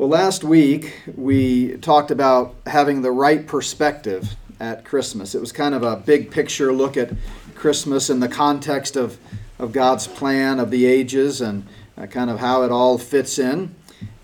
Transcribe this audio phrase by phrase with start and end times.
[0.00, 5.34] Well, last week we talked about having the right perspective at Christmas.
[5.34, 7.12] It was kind of a big picture look at
[7.54, 9.18] Christmas in the context of,
[9.58, 11.66] of God's plan of the ages and
[11.98, 13.74] uh, kind of how it all fits in.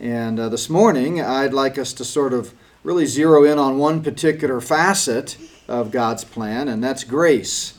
[0.00, 4.02] And uh, this morning I'd like us to sort of really zero in on one
[4.02, 5.36] particular facet
[5.68, 7.76] of God's plan, and that's grace.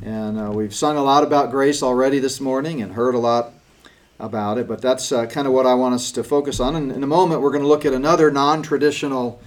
[0.00, 3.52] And uh, we've sung a lot about grace already this morning and heard a lot
[4.22, 6.76] about it, but that's uh, kind of what I want us to focus on.
[6.76, 9.42] And in a moment, we're going to look at another non traditional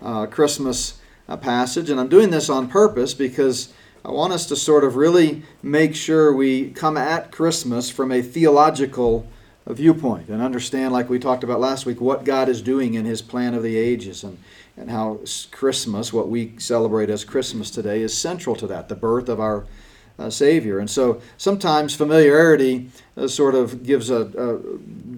[0.00, 1.90] uh, Christmas uh, passage.
[1.90, 3.72] And I'm doing this on purpose because
[4.04, 8.22] I want us to sort of really make sure we come at Christmas from a
[8.22, 9.26] theological
[9.66, 13.22] viewpoint and understand, like we talked about last week, what God is doing in His
[13.22, 14.38] plan of the ages and,
[14.76, 19.28] and how Christmas, what we celebrate as Christmas today, is central to that, the birth
[19.28, 19.66] of our
[20.18, 20.78] uh, Savior.
[20.78, 24.58] And so sometimes familiarity uh, sort of gives a, a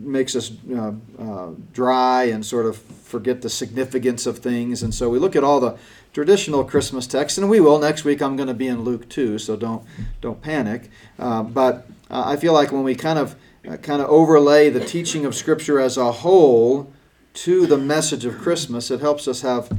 [0.02, 4.82] makes us uh, uh, dry and sort of forget the significance of things.
[4.82, 5.78] And so we look at all the
[6.12, 8.20] traditional Christmas texts, and we will next week.
[8.20, 9.84] I'm going to be in Luke too, so don't
[10.20, 10.90] don't panic.
[11.18, 13.36] Uh, but uh, I feel like when we kind of
[13.82, 16.92] kind of overlay the teaching of Scripture as a whole
[17.34, 19.70] to the message of Christmas, it helps us have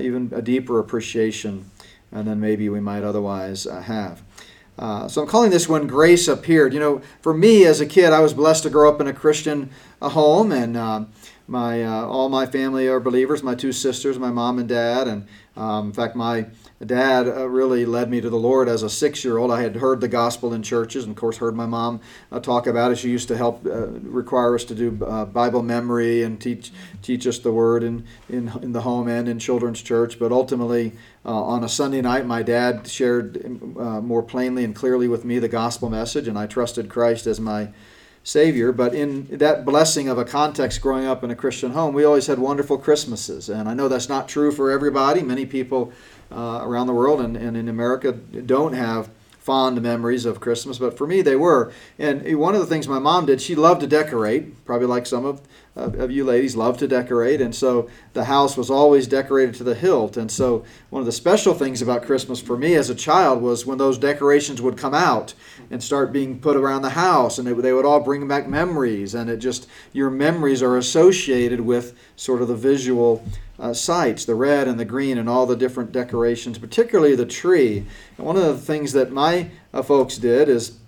[0.00, 1.70] even a deeper appreciation
[2.22, 4.22] than maybe we might otherwise have.
[4.78, 6.74] Uh, so I'm calling this one Grace Appeared.
[6.74, 9.12] You know, for me as a kid, I was blessed to grow up in a
[9.12, 9.70] Christian
[10.02, 11.04] uh, home, and uh,
[11.46, 13.42] my uh, all my family are believers.
[13.42, 16.46] My two sisters, my mom and dad, and um, in fact, my
[16.84, 19.50] dad uh, really led me to the Lord as a six-year-old.
[19.50, 22.66] I had heard the gospel in churches, and of course, heard my mom uh, talk
[22.66, 22.98] about it.
[22.98, 27.26] She used to help uh, require us to do uh, Bible memory and teach teach
[27.26, 30.18] us the Word in, in in the home and in children's church.
[30.18, 30.92] But ultimately,
[31.24, 33.44] uh, on a Sunday night, my dad shared
[33.78, 37.40] uh, more plainly and clearly with me the gospel message, and I trusted Christ as
[37.40, 37.68] my
[38.26, 38.72] Savior.
[38.72, 42.26] But in that blessing of a context growing up in a Christian home, we always
[42.26, 43.50] had wonderful Christmases.
[43.50, 45.22] And I know that's not true for everybody.
[45.22, 45.92] Many people
[46.34, 49.08] uh, around the world and, and in America don't have
[49.44, 51.70] fond memories of Christmas, but for me they were.
[51.98, 55.26] And one of the things my mom did, she loved to decorate, probably like some
[55.26, 55.42] of,
[55.76, 57.42] of, of, you ladies love to decorate.
[57.42, 60.16] And so the house was always decorated to the hilt.
[60.16, 63.66] And so one of the special things about Christmas for me as a child was
[63.66, 65.34] when those decorations would come out
[65.70, 69.14] and start being put around the house, and it, they would all bring back memories.
[69.14, 73.24] And it just, your memories are associated with sort of the visual
[73.58, 77.86] uh, sites, the red and the green, and all the different decorations, particularly the tree.
[78.16, 80.78] And one of the things that my uh, folks did is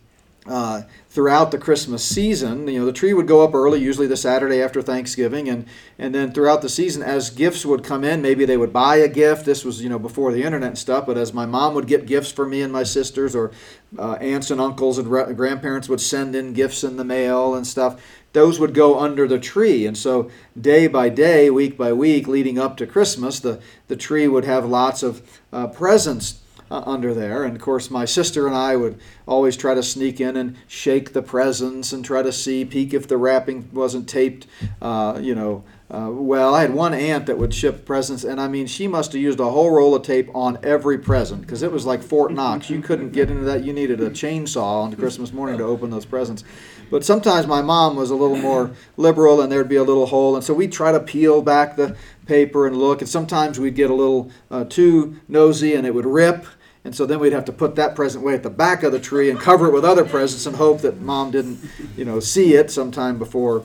[0.48, 4.16] uh, throughout the Christmas season, you know, the tree would go up early, usually the
[4.16, 5.66] Saturday after Thanksgiving, and
[5.98, 9.08] and then throughout the season, as gifts would come in, maybe they would buy a
[9.08, 9.44] gift.
[9.44, 12.06] This was you know before the internet and stuff, but as my mom would get
[12.06, 13.50] gifts for me and my sisters, or
[13.98, 17.66] uh, aunts and uncles and re- grandparents would send in gifts in the mail and
[17.66, 18.00] stuff
[18.32, 19.86] those would go under the tree.
[19.86, 20.30] And so,
[20.60, 24.66] day by day, week by week, leading up to Christmas, the, the tree would have
[24.66, 27.44] lots of uh, presents uh, under there.
[27.44, 31.12] And of course, my sister and I would always try to sneak in and shake
[31.12, 34.46] the presents and try to see, peek if the wrapping wasn't taped,
[34.80, 38.48] uh, you know, uh, well, I had one aunt that would ship presents, and I
[38.48, 41.70] mean, she must have used a whole roll of tape on every present because it
[41.70, 42.68] was like Fort Knox.
[42.68, 43.62] You couldn't get into that.
[43.62, 46.42] You needed a chainsaw on Christmas morning to open those presents.
[46.90, 50.34] But sometimes my mom was a little more liberal, and there'd be a little hole,
[50.34, 51.96] and so we'd try to peel back the
[52.26, 53.00] paper and look.
[53.00, 56.46] And sometimes we'd get a little uh, too nosy, and it would rip.
[56.84, 59.00] And so then we'd have to put that present way at the back of the
[59.00, 61.58] tree and cover it with other presents and hope that mom didn't,
[61.96, 63.64] you know, see it sometime before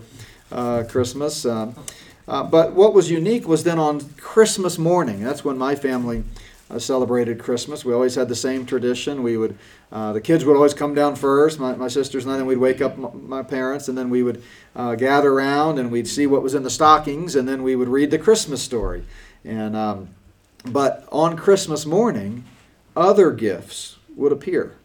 [0.51, 1.45] uh, Christmas.
[1.45, 1.75] Um,
[2.27, 5.23] uh, but what was unique was then on Christmas morning.
[5.23, 6.23] That's when my family
[6.71, 7.83] uh, celebrated Christmas.
[7.83, 9.23] We always had the same tradition.
[9.23, 9.57] We would,
[9.91, 12.37] uh, the kids would always come down first, my, my sisters and I.
[12.37, 14.41] Then we'd wake up my parents, and then we would
[14.75, 17.89] uh, gather around and we'd see what was in the stockings, and then we would
[17.89, 19.03] read the Christmas story.
[19.43, 20.09] And um,
[20.65, 22.45] but on Christmas morning,
[22.95, 24.75] other gifts would appear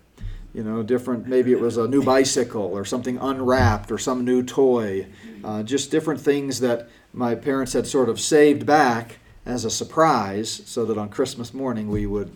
[0.56, 4.42] you know, different, maybe it was a new bicycle or something unwrapped or some new
[4.42, 5.06] toy,
[5.44, 10.62] uh, just different things that my parents had sort of saved back as a surprise
[10.66, 12.32] so that on Christmas morning we would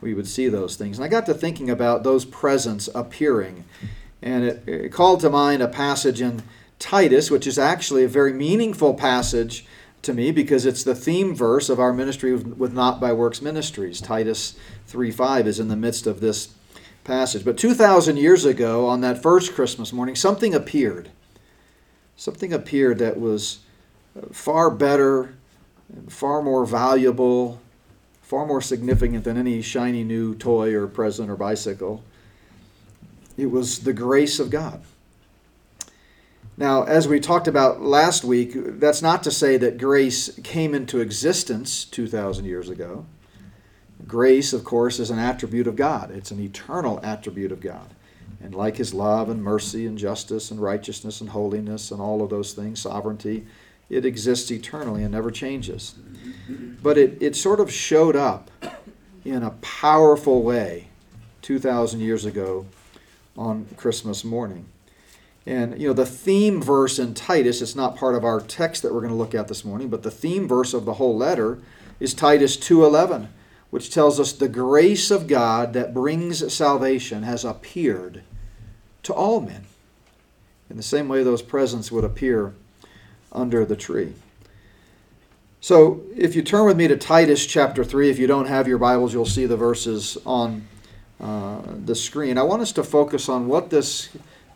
[0.00, 0.98] we would see those things.
[0.98, 3.64] And I got to thinking about those presents appearing.
[4.20, 6.42] And it, it called to mind a passage in
[6.80, 9.64] Titus, which is actually a very meaningful passage
[10.02, 14.00] to me because it's the theme verse of our ministry with, Not by Works Ministries.
[14.00, 14.56] Titus
[14.88, 16.48] 3:5 is in the midst of this
[17.04, 17.44] passage.
[17.44, 21.10] But 2,000 years ago, on that first Christmas morning, something appeared.
[22.16, 23.60] Something appeared that was
[24.32, 25.34] far better,
[26.08, 27.60] far more valuable,
[28.22, 32.02] far more significant than any shiny new toy or present or bicycle.
[33.36, 34.82] It was the grace of God.
[36.56, 41.00] Now, as we talked about last week, that's not to say that grace came into
[41.00, 43.06] existence 2,000 years ago.
[44.06, 47.88] Grace, of course, is an attribute of God, it's an eternal attribute of God.
[48.42, 52.30] And like his love and mercy and justice and righteousness and holiness and all of
[52.30, 53.46] those things, sovereignty,
[53.90, 55.94] it exists eternally and never changes.
[56.82, 58.50] But it, it sort of showed up
[59.24, 60.88] in a powerful way
[61.42, 62.66] 2,000 years ago
[63.36, 64.66] on Christmas morning.
[65.46, 68.94] And you know the theme verse in Titus, it's not part of our text that
[68.94, 71.58] we're going to look at this morning, but the theme verse of the whole letter
[71.98, 73.28] is Titus 2:11,
[73.70, 78.22] which tells us the grace of God that brings salvation has appeared
[79.02, 79.64] to all men.
[80.70, 82.54] In the same way those presents would appear
[83.32, 84.12] under the tree.
[85.60, 88.78] So, if you turn with me to Titus chapter 3, if you don't have your
[88.78, 90.66] Bibles, you'll see the verses on
[91.20, 92.36] uh, the screen.
[92.36, 94.08] I want us to focus on what this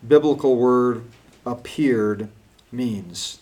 [0.05, 1.05] biblical word
[1.45, 2.29] appeared
[2.73, 3.39] means.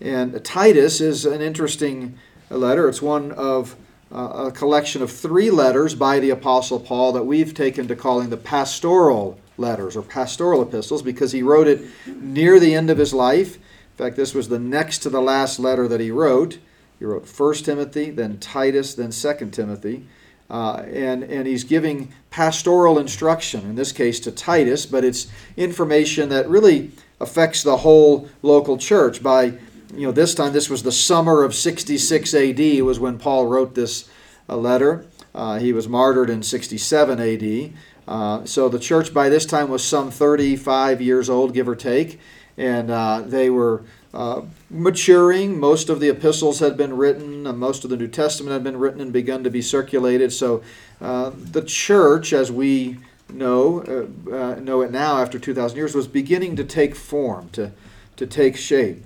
[0.00, 2.18] And Titus is an interesting
[2.50, 2.88] letter.
[2.88, 3.76] It's one of
[4.12, 8.30] uh, a collection of three letters by the Apostle Paul that we've taken to calling
[8.30, 13.14] the pastoral letters or pastoral epistles because he wrote it near the end of his
[13.14, 13.58] life.
[13.92, 16.58] In fact, this was the next to the last letter that he wrote.
[16.98, 20.06] He wrote 1 Timothy, then Titus, then 2 Timothy.
[20.48, 26.28] Uh, and, and he's giving pastoral instruction, in this case to Titus, but it's information
[26.28, 26.90] that really
[27.20, 29.22] affects the whole local church.
[29.22, 29.54] By
[29.94, 33.74] you know, this time, this was the summer of 66 AD, was when Paul wrote
[33.74, 34.08] this
[34.48, 35.06] uh, letter.
[35.34, 37.72] Uh, he was martyred in 67 AD.
[38.06, 42.20] Uh, so the church by this time was some 35 years old, give or take,
[42.56, 43.82] and uh, they were
[44.14, 45.58] uh, maturing.
[45.58, 49.00] Most of the epistles had been written, most of the New Testament had been written
[49.00, 50.32] and begun to be circulated.
[50.32, 50.62] So
[51.00, 52.98] uh, the church, as we
[53.32, 53.82] know
[54.30, 57.72] uh, uh, know it now after 2,000 years, was beginning to take form, to,
[58.16, 59.02] to take shape.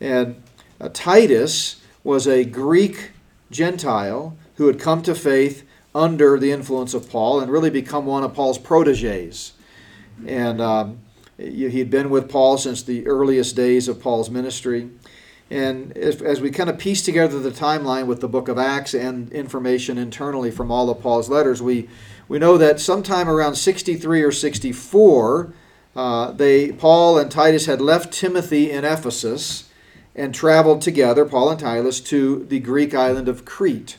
[0.00, 0.42] And
[0.80, 3.10] uh, Titus was a Greek
[3.50, 5.64] Gentile who had come to faith
[5.94, 9.52] under the influence of Paul and really become one of Paul's proteges.
[10.26, 11.00] And um,
[11.38, 14.90] He'd been with Paul since the earliest days of Paul's ministry.
[15.50, 18.94] And as, as, we kind of piece together the timeline with the book of Acts
[18.94, 21.88] and information internally from all of Paul's letters, we,
[22.26, 25.52] we know that sometime around 63 or 64,
[25.94, 29.70] uh, they, Paul and Titus had left Timothy in Ephesus
[30.16, 33.98] and traveled together, Paul and Titus, to the Greek island of Crete.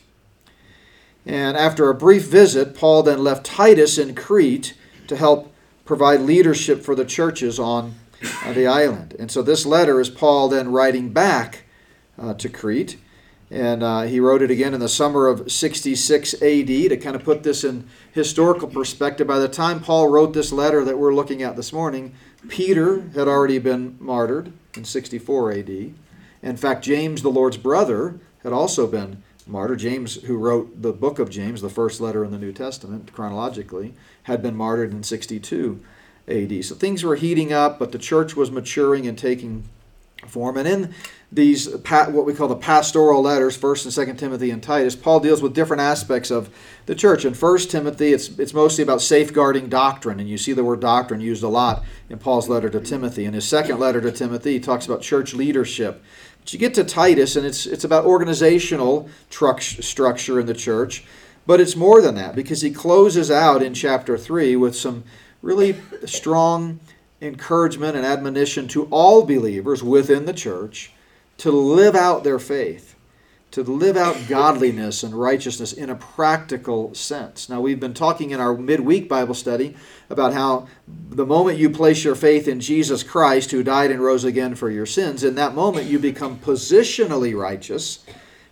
[1.25, 4.73] And after a brief visit, Paul then left Titus in Crete
[5.07, 5.53] to help
[5.87, 7.95] provide leadership for the churches on
[8.43, 9.15] uh, the island.
[9.17, 11.63] And so this letter is Paul then writing back
[12.19, 12.97] uh, to Crete.
[13.49, 17.23] And uh, he wrote it again in the summer of 66 AD to kind of
[17.23, 19.25] put this in historical perspective.
[19.25, 22.13] By the time Paul wrote this letter that we're looking at this morning,
[22.49, 25.93] Peter had already been martyred in 64 AD.
[26.41, 29.79] In fact, James, the Lord's brother, had also been martyred.
[29.79, 33.93] James, who wrote the book of James, the first letter in the New Testament chronologically,
[34.23, 35.79] had been martyred in 62
[36.27, 36.65] AD.
[36.65, 39.63] So things were heating up, but the church was maturing and taking
[40.27, 40.57] form.
[40.57, 40.93] And in
[41.31, 45.41] these what we call the pastoral letters, First and Second Timothy and Titus, Paul deals
[45.41, 46.49] with different aspects of
[46.85, 47.25] the church.
[47.25, 51.19] In First Timothy, it's it's mostly about safeguarding doctrine, and you see the word doctrine
[51.19, 53.25] used a lot in Paul's letter to Timothy.
[53.25, 56.01] In his second letter to Timothy, he talks about church leadership.
[56.39, 61.03] But you get to Titus, and it's it's about organizational structure in the church.
[61.45, 65.03] But it's more than that because he closes out in chapter 3 with some
[65.41, 66.79] really strong
[67.21, 70.93] encouragement and admonition to all believers within the church
[71.37, 72.95] to live out their faith,
[73.51, 77.49] to live out godliness and righteousness in a practical sense.
[77.49, 79.75] Now, we've been talking in our midweek Bible study
[80.09, 84.23] about how the moment you place your faith in Jesus Christ, who died and rose
[84.23, 87.99] again for your sins, in that moment you become positionally righteous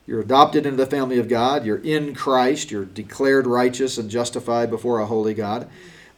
[0.08, 1.66] you're adopted into the family of God.
[1.66, 2.70] You're in Christ.
[2.70, 5.68] You're declared righteous and justified before a holy God.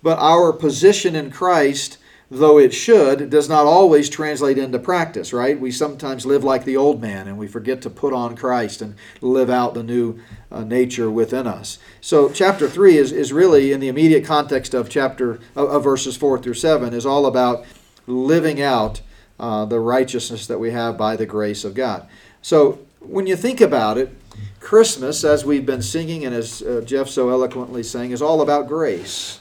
[0.03, 1.97] But our position in Christ,
[2.29, 5.59] though it should, does not always translate into practice, right?
[5.59, 8.95] We sometimes live like the old man and we forget to put on Christ and
[9.21, 10.19] live out the new
[10.51, 11.79] uh, nature within us.
[12.01, 16.17] So, chapter 3 is, is really, in the immediate context of chapter of, of verses
[16.17, 17.65] 4 through 7, is all about
[18.07, 19.01] living out
[19.39, 22.07] uh, the righteousness that we have by the grace of God.
[22.41, 24.13] So, when you think about it,
[24.59, 28.67] Christmas, as we've been singing and as uh, Jeff so eloquently sang, is all about
[28.67, 29.39] grace.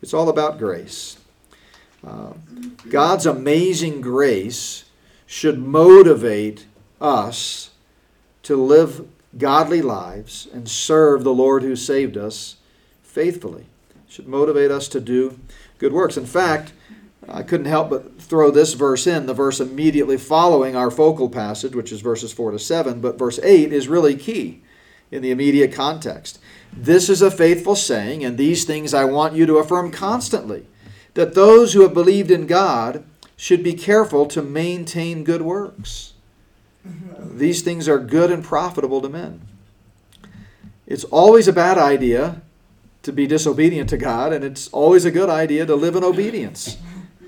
[0.00, 1.15] It's all about grace.
[2.88, 4.84] God's amazing grace
[5.26, 6.66] should motivate
[7.00, 7.70] us
[8.44, 12.56] to live godly lives and serve the Lord who saved us
[13.02, 13.66] faithfully.
[13.90, 15.38] It should motivate us to do
[15.78, 16.16] good works.
[16.16, 16.72] In fact,
[17.28, 21.74] I couldn't help but throw this verse in, the verse immediately following our focal passage,
[21.74, 24.62] which is verses 4 to 7, but verse 8 is really key
[25.10, 26.38] in the immediate context.
[26.72, 30.66] This is a faithful saying, and these things I want you to affirm constantly
[31.16, 33.02] that those who have believed in God
[33.36, 36.12] should be careful to maintain good works.
[37.18, 39.40] These things are good and profitable to men.
[40.86, 42.42] It's always a bad idea
[43.02, 46.76] to be disobedient to God, and it's always a good idea to live in obedience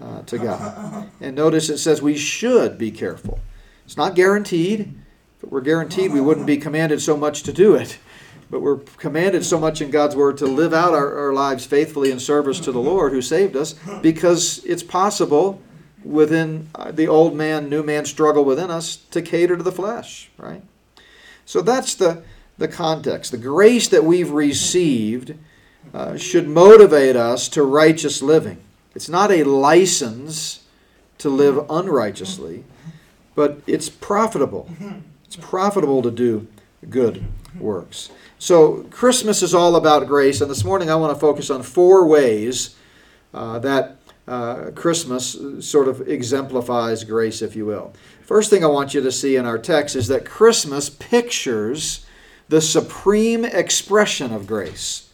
[0.00, 1.08] uh, to God.
[1.20, 3.40] And notice it says we should be careful.
[3.84, 4.94] It's not guaranteed.
[5.38, 7.98] If it were guaranteed, we wouldn't be commanded so much to do it.
[8.50, 12.10] But we're commanded so much in God's Word to live out our, our lives faithfully
[12.10, 15.60] in service to the Lord who saved us because it's possible
[16.02, 20.62] within the old man, new man struggle within us to cater to the flesh, right?
[21.44, 22.22] So that's the,
[22.56, 23.32] the context.
[23.32, 25.34] The grace that we've received
[25.92, 28.58] uh, should motivate us to righteous living.
[28.94, 30.64] It's not a license
[31.18, 32.64] to live unrighteously,
[33.34, 34.70] but it's profitable.
[35.24, 36.46] It's profitable to do
[36.88, 37.24] good
[37.60, 38.10] works.
[38.38, 42.06] So, Christmas is all about grace, and this morning I want to focus on four
[42.06, 42.76] ways
[43.34, 43.96] uh, that
[44.28, 47.92] uh, Christmas sort of exemplifies grace, if you will.
[48.22, 52.04] First thing I want you to see in our text is that Christmas pictures
[52.48, 55.10] the supreme expression of grace.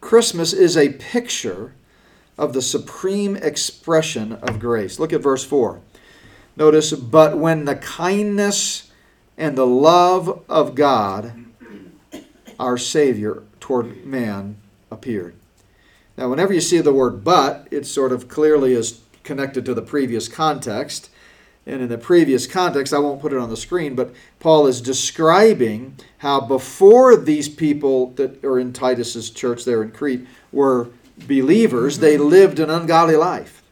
[0.00, 1.74] Christmas is a picture
[2.36, 4.98] of the supreme expression of grace.
[4.98, 5.80] Look at verse 4.
[6.56, 8.90] Notice, but when the kindness
[9.36, 11.43] and the love of God,
[12.58, 14.56] our Savior, toward man
[14.90, 15.34] appeared.
[16.16, 19.82] Now, whenever you see the word but, it sort of clearly is connected to the
[19.82, 21.10] previous context.
[21.66, 24.80] And in the previous context, I won't put it on the screen, but Paul is
[24.80, 30.90] describing how before these people that are in Titus's church there in Crete were
[31.26, 32.28] believers, they mm-hmm.
[32.28, 33.62] lived an ungodly life.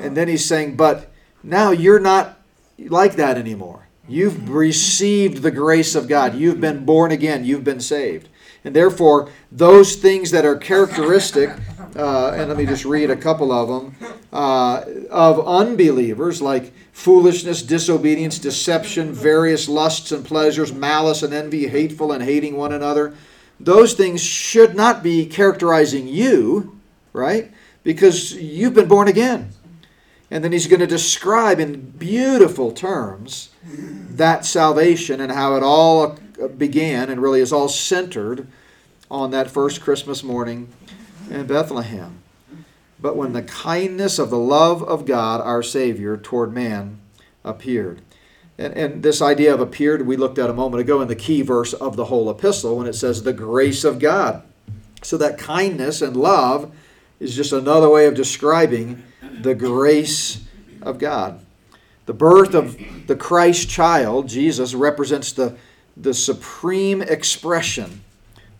[0.00, 1.10] And then he's saying, but
[1.42, 2.38] now you're not
[2.78, 3.85] like that anymore.
[4.08, 6.34] You've received the grace of God.
[6.34, 7.44] You've been born again.
[7.44, 8.28] You've been saved.
[8.64, 11.50] And therefore, those things that are characteristic,
[11.96, 17.62] uh, and let me just read a couple of them, uh, of unbelievers, like foolishness,
[17.62, 23.14] disobedience, deception, various lusts and pleasures, malice and envy, hateful and hating one another,
[23.60, 26.78] those things should not be characterizing you,
[27.12, 27.52] right?
[27.84, 29.50] Because you've been born again.
[30.30, 36.18] And then he's going to describe in beautiful terms that salvation and how it all
[36.42, 38.46] uh, began and really is all centered
[39.10, 40.68] on that first Christmas morning
[41.30, 42.18] in Bethlehem.
[43.00, 46.98] But when the kindness of the love of God, our Savior, toward man
[47.44, 48.00] appeared.
[48.58, 51.42] And, and this idea of appeared, we looked at a moment ago in the key
[51.42, 54.42] verse of the whole epistle when it says the grace of God.
[55.02, 56.74] So that kindness and love
[57.20, 59.02] is just another way of describing
[59.40, 60.44] the grace
[60.82, 61.40] of God.
[62.06, 65.56] The birth of the Christ child, Jesus, represents the,
[65.96, 68.02] the supreme expression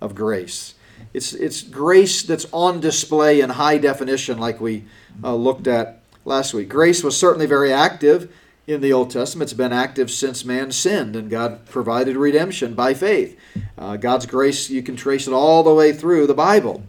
[0.01, 0.75] of grace.
[1.15, 4.85] It's, it's grace that's on display in high definition, like we
[5.23, 6.69] uh, looked at last week.
[6.69, 8.33] Grace was certainly very active
[8.67, 9.51] in the Old Testament.
[9.51, 13.39] It's been active since man sinned, and God provided redemption by faith.
[13.79, 16.83] Uh, God's grace, you can trace it all the way through the Bible.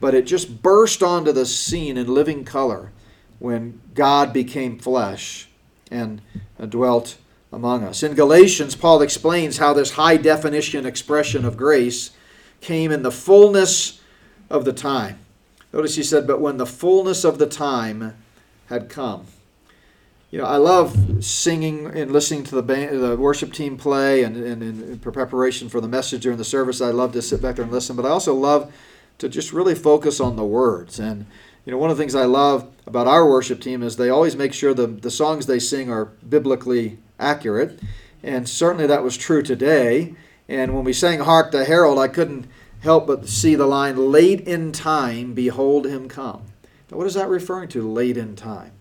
[0.00, 2.90] But it just burst onto the scene in living color
[3.42, 5.48] when God became flesh
[5.90, 6.22] and
[6.60, 7.18] uh, dwelt
[7.52, 8.04] among us.
[8.04, 12.12] In Galatians, Paul explains how this high definition expression of grace
[12.60, 14.00] came in the fullness
[14.48, 15.18] of the time.
[15.72, 18.14] Notice he said, But when the fullness of the time
[18.66, 19.26] had come.
[20.30, 24.36] You know, I love singing and listening to the, band, the worship team play and,
[24.36, 26.80] and, and in preparation for the message during the service.
[26.80, 28.72] I love to sit back there and listen, but I also love
[29.18, 31.00] to just really focus on the words.
[31.00, 31.26] And
[31.64, 34.36] you know, one of the things I love about our worship team is they always
[34.36, 37.78] make sure the, the songs they sing are biblically accurate.
[38.22, 40.14] And certainly that was true today.
[40.48, 42.48] And when we sang Hark the Herald, I couldn't
[42.80, 46.42] help but see the line, Late in time, behold him come.
[46.90, 48.72] Now, what is that referring to, late in time?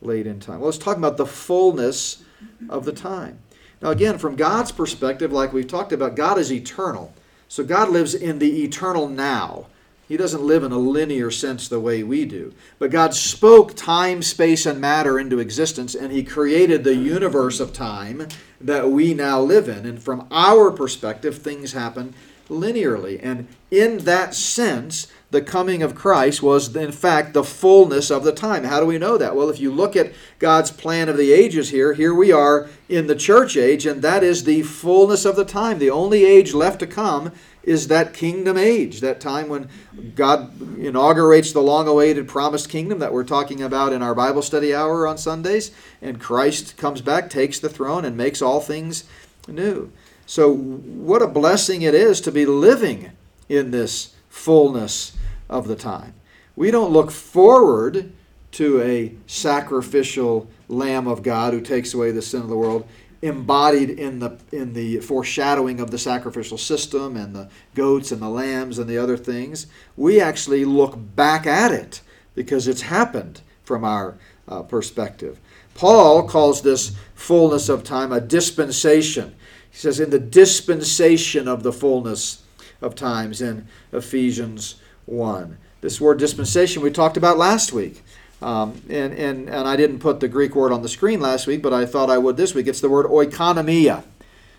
[0.00, 0.60] Late in time.
[0.60, 2.22] Well, it's talking about the fullness
[2.68, 3.40] of the time.
[3.82, 7.12] Now, again, from God's perspective, like we've talked about, God is eternal.
[7.48, 9.66] So God lives in the eternal now.
[10.06, 12.52] He doesn't live in a linear sense the way we do.
[12.78, 17.72] But God spoke time, space, and matter into existence, and He created the universe of
[17.72, 18.28] time
[18.60, 19.86] that we now live in.
[19.86, 22.14] And from our perspective, things happen
[22.48, 23.18] linearly.
[23.22, 28.32] And in that sense, the coming of Christ was, in fact, the fullness of the
[28.32, 28.64] time.
[28.64, 29.34] How do we know that?
[29.34, 33.06] Well, if you look at God's plan of the ages here, here we are in
[33.06, 35.78] the church age, and that is the fullness of the time.
[35.78, 37.32] The only age left to come
[37.66, 39.68] is that kingdom age, that time when
[40.14, 44.74] God inaugurates the long awaited promised kingdom that we're talking about in our Bible study
[44.74, 45.70] hour on Sundays,
[46.02, 49.04] and Christ comes back, takes the throne, and makes all things
[49.48, 49.90] new.
[50.26, 53.12] So, what a blessing it is to be living
[53.48, 55.12] in this fullness
[55.48, 56.14] of the time.
[56.56, 58.12] We don't look forward
[58.52, 62.86] to a sacrificial Lamb of God who takes away the sin of the world,
[63.24, 68.28] embodied in the in the foreshadowing of the sacrificial system and the goats and the
[68.28, 69.66] lambs and the other things.
[69.96, 72.02] We actually look back at it
[72.34, 74.16] because it's happened from our
[74.46, 75.40] uh, perspective.
[75.74, 79.34] Paul calls this fullness of time a dispensation.
[79.70, 82.42] He says, in the dispensation of the fullness
[82.80, 84.76] of times in Ephesians
[85.06, 85.58] 1.
[85.80, 88.03] This word dispensation we talked about last week.
[88.44, 91.62] Um, and, and, and I didn't put the Greek word on the screen last week,
[91.62, 92.66] but I thought I would this week.
[92.66, 94.04] It's the word oikonomia.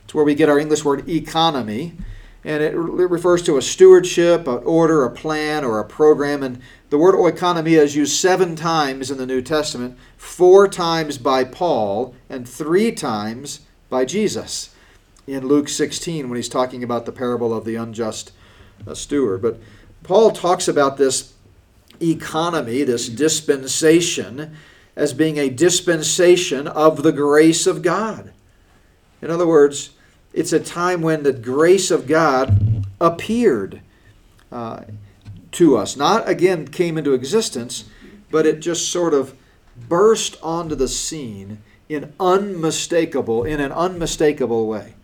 [0.04, 1.94] It's where we get our English word economy.
[2.44, 6.42] And it, it refers to a stewardship, an order, a plan, or a program.
[6.42, 11.44] And the word oikonomia is used seven times in the New Testament, four times by
[11.44, 13.60] Paul, and three times
[13.92, 14.74] by Jesus
[15.28, 18.32] in Luke 16 when he's talking about the parable of the unjust
[18.88, 19.44] uh, steward.
[19.44, 19.60] But
[20.02, 21.35] Paul talks about this
[22.02, 24.56] economy, this dispensation,
[24.96, 28.32] as being a dispensation of the grace of God.
[29.22, 29.92] In other words,
[30.34, 33.82] it's a time when the grace of God appeared
[34.52, 34.82] uh,
[35.52, 35.96] to us.
[35.96, 37.86] Not again came into existence,
[38.32, 39.36] but it just sort of
[39.88, 44.96] burst onto the scene in unmistakable, in an unmistakable way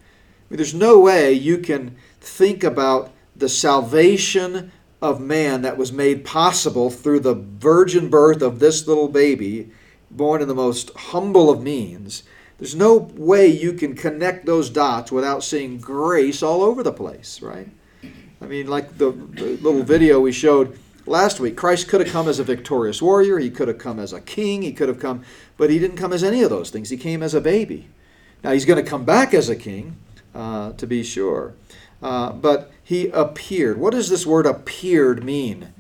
[0.52, 4.72] mean, there's no way you can think about the salvation
[5.02, 9.72] of man that was made possible through the virgin birth of this little baby
[10.12, 12.24] born in the most humble of means.
[12.60, 17.42] There's no way you can connect those dots without seeing grace all over the place,
[17.42, 17.70] right?
[18.42, 22.28] I mean, like the, the little video we showed last week, Christ could have come
[22.28, 25.24] as a victorious warrior, he could have come as a king, he could have come,
[25.58, 26.90] but he didn't come as any of those things.
[26.90, 27.88] He came as a baby.
[28.44, 29.98] Now, he's going to come back as a king,
[30.36, 31.54] uh, to be sure.
[32.02, 33.78] Uh, but he appeared.
[33.78, 35.74] What does this word appeared mean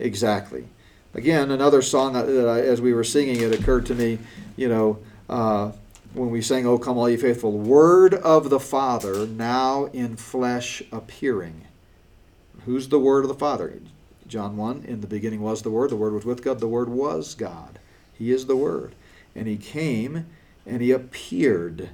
[0.00, 0.66] exactly?
[1.14, 4.18] Again, another song that I, as we were singing, it occurred to me,
[4.56, 5.70] you know, uh,
[6.14, 10.82] when we sang, Oh, come all ye faithful, Word of the Father now in flesh
[10.90, 11.68] appearing.
[12.64, 13.78] Who's the Word of the Father?
[14.26, 16.88] John 1, in the beginning was the Word, the Word was with God, the Word
[16.88, 17.78] was God.
[18.12, 18.96] He is the Word.
[19.36, 20.26] And he came
[20.66, 21.90] and he appeared.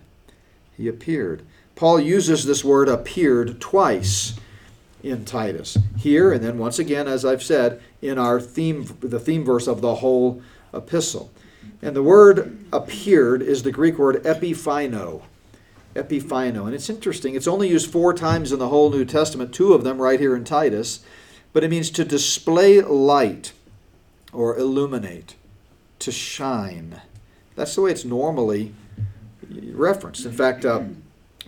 [0.74, 1.42] He appeared.
[1.78, 4.34] Paul uses this word appeared twice
[5.00, 5.78] in Titus.
[5.96, 9.80] Here and then once again, as I've said, in our theme, the theme verse of
[9.80, 10.42] the whole
[10.74, 11.30] epistle.
[11.80, 15.22] And the word appeared is the Greek word epiphaino.
[15.94, 16.66] Epiphaino.
[16.66, 19.84] And it's interesting, it's only used four times in the whole New Testament, two of
[19.84, 21.04] them right here in Titus,
[21.52, 23.52] but it means to display light
[24.32, 25.36] or illuminate,
[26.00, 27.02] to shine.
[27.54, 28.74] That's the way it's normally
[29.48, 30.26] referenced.
[30.26, 30.82] In fact, uh,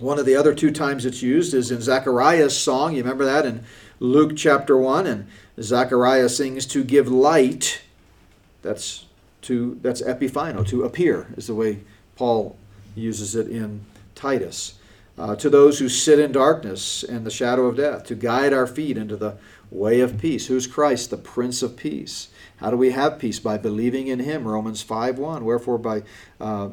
[0.00, 2.94] one of the other two times it's used is in Zechariah's song.
[2.94, 3.64] You remember that in
[3.98, 5.26] Luke chapter 1 and
[5.60, 7.82] Zechariah sings to give light.
[8.62, 9.06] That's
[9.42, 11.80] to that's epiphaino, to appear is the way
[12.16, 12.56] Paul
[12.94, 13.84] uses it in
[14.14, 14.74] Titus.
[15.18, 18.66] Uh, to those who sit in darkness and the shadow of death, to guide our
[18.66, 19.36] feet into the
[19.70, 20.46] way of peace.
[20.46, 21.11] Who's Christ?
[21.11, 22.28] The Prince of Peace.
[22.56, 23.38] How do we have peace?
[23.38, 24.46] By believing in Him.
[24.46, 25.44] Romans 5 1.
[25.44, 26.02] Wherefore, by
[26.40, 26.70] uh,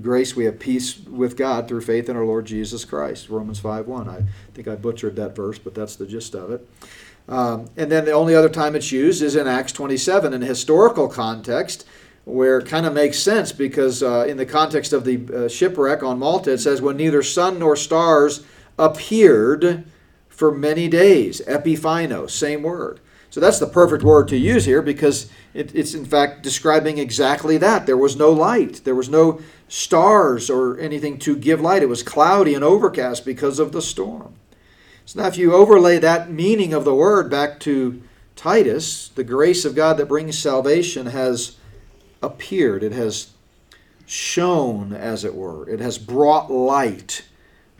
[0.00, 3.28] grace we have peace with God through faith in our Lord Jesus Christ.
[3.28, 4.08] Romans 5 1.
[4.08, 6.68] I think I butchered that verse, but that's the gist of it.
[7.28, 10.46] Um, and then the only other time it's used is in Acts 27 in a
[10.46, 11.86] historical context
[12.24, 16.02] where it kind of makes sense because uh, in the context of the uh, shipwreck
[16.02, 18.44] on Malta, it says, when neither sun nor stars
[18.78, 19.84] appeared
[20.38, 21.42] for many days.
[21.48, 23.00] Epiphaino, same word.
[23.28, 27.56] So that's the perfect word to use here because it, it's in fact describing exactly
[27.58, 27.86] that.
[27.86, 31.82] There was no light, there was no stars or anything to give light.
[31.82, 34.34] It was cloudy and overcast because of the storm.
[35.04, 38.00] So now, if you overlay that meaning of the word back to
[38.36, 41.56] Titus, the grace of God that brings salvation has
[42.22, 42.84] appeared.
[42.84, 43.32] It has
[44.06, 45.68] shone, as it were.
[45.68, 47.24] It has brought light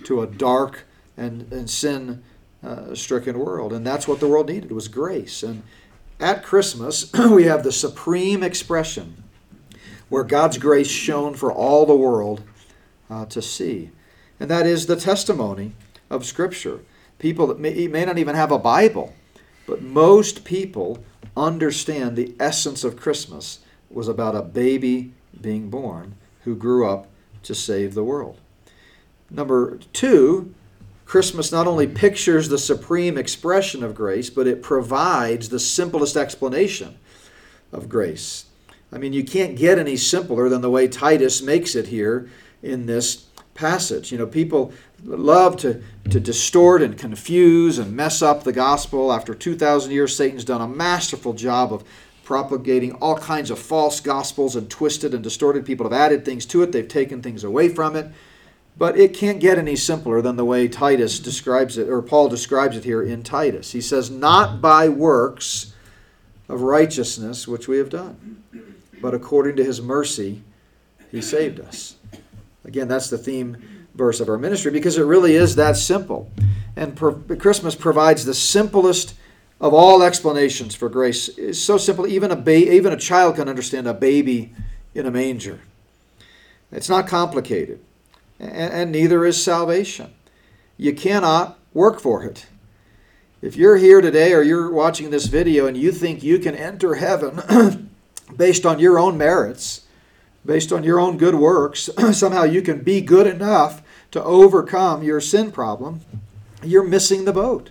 [0.04, 2.24] to a dark and, and sin
[2.68, 3.72] uh, stricken world.
[3.72, 5.42] And that's what the world needed was grace.
[5.42, 5.62] And
[6.20, 9.24] at Christmas, we have the supreme expression
[10.10, 12.42] where God's grace shone for all the world
[13.08, 13.90] uh, to see.
[14.38, 15.72] And that is the testimony
[16.10, 16.80] of Scripture.
[17.18, 19.14] People that may, may not even have a Bible
[19.66, 21.04] But most people
[21.36, 27.08] understand the essence of Christmas was about a baby being born who grew up
[27.42, 28.40] to save the world.
[29.30, 30.54] Number two,
[31.08, 36.98] Christmas not only pictures the supreme expression of grace, but it provides the simplest explanation
[37.72, 38.44] of grace.
[38.92, 42.28] I mean, you can't get any simpler than the way Titus makes it here
[42.62, 44.12] in this passage.
[44.12, 44.70] You know, people
[45.02, 49.10] love to, to distort and confuse and mess up the gospel.
[49.10, 51.84] After 2,000 years, Satan's done a masterful job of
[52.22, 55.64] propagating all kinds of false gospels and twisted and distorted.
[55.64, 58.08] People have added things to it, they've taken things away from it.
[58.78, 62.76] But it can't get any simpler than the way Titus describes it, or Paul describes
[62.76, 63.72] it here in Titus.
[63.72, 65.74] He says, Not by works
[66.48, 68.44] of righteousness which we have done,
[69.02, 70.42] but according to his mercy,
[71.10, 71.96] he saved us.
[72.64, 73.56] Again, that's the theme
[73.96, 76.30] verse of our ministry because it really is that simple.
[76.76, 76.96] And
[77.40, 79.14] Christmas provides the simplest
[79.60, 81.28] of all explanations for grace.
[81.36, 84.54] It's so simple, even a, ba- even a child can understand a baby
[84.94, 85.58] in a manger.
[86.70, 87.80] It's not complicated
[88.38, 90.12] and, and neither is salvation.
[90.76, 92.46] You cannot work for it.
[93.40, 96.96] If you're here today or you're watching this video and you think you can enter
[96.96, 97.90] heaven
[98.36, 99.82] based on your own merits,
[100.44, 105.20] based on your own good works, somehow you can be good enough to overcome your
[105.20, 106.00] sin problem,
[106.62, 107.70] you're missing the boat.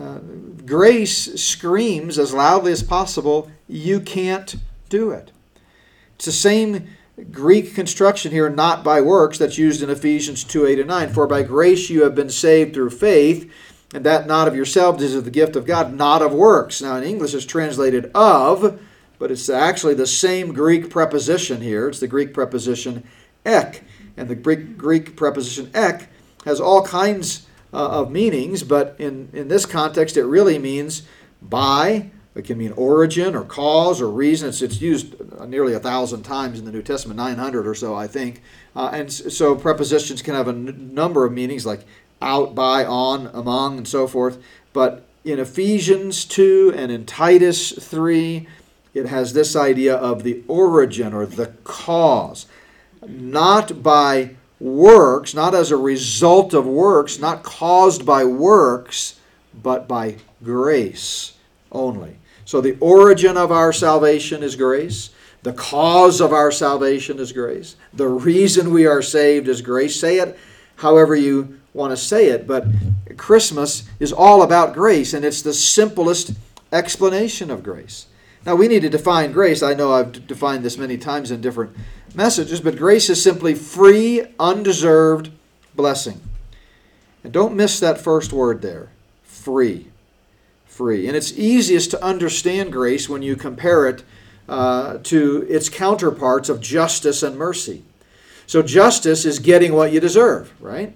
[0.00, 0.18] Uh,
[0.64, 4.56] grace screams as loudly as possible, you can't
[4.88, 5.32] do it.
[6.14, 6.88] It's the same
[7.30, 11.12] Greek construction here, not by works, that's used in Ephesians 2 8 and 9.
[11.12, 13.50] For by grace you have been saved through faith,
[13.94, 16.80] and that not of yourselves is the gift of God, not of works.
[16.80, 18.80] Now in English it's translated of,
[19.18, 21.88] but it's actually the same Greek preposition here.
[21.88, 23.04] It's the Greek preposition
[23.44, 23.82] ek.
[24.16, 26.08] And the Greek, Greek preposition ek
[26.44, 31.02] has all kinds uh, of meanings, but in, in this context it really means
[31.42, 34.48] by it can mean origin or cause or reason.
[34.48, 35.14] It's, it's used
[35.46, 38.42] nearly a thousand times in the New Testament, 900 or so, I think.
[38.76, 41.84] Uh, and so prepositions can have a n- number of meanings like
[42.22, 44.38] out, by, on, among, and so forth.
[44.72, 48.46] But in Ephesians 2 and in Titus 3,
[48.94, 52.46] it has this idea of the origin or the cause.
[53.06, 59.18] Not by works, not as a result of works, not caused by works,
[59.54, 61.32] but by grace
[61.72, 62.16] only.
[62.50, 65.10] So the origin of our salvation is grace.
[65.44, 67.76] The cause of our salvation is grace.
[67.92, 70.00] The reason we are saved is grace.
[70.00, 70.36] Say it
[70.74, 72.64] however you want to say it, but
[73.16, 76.32] Christmas is all about grace, and it's the simplest
[76.72, 78.06] explanation of grace.
[78.44, 79.62] Now, we need to define grace.
[79.62, 81.76] I know I've defined this many times in different
[82.16, 85.30] messages, but grace is simply free, undeserved
[85.76, 86.20] blessing.
[87.22, 88.88] And don't miss that first word there
[89.22, 89.89] free
[90.70, 91.06] free.
[91.06, 94.02] And it's easiest to understand grace when you compare it
[94.48, 97.84] uh, to its counterparts of justice and mercy.
[98.46, 100.94] So, justice is getting what you deserve, right?